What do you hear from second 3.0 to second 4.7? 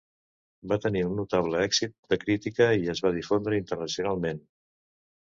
va difondre internacionalment.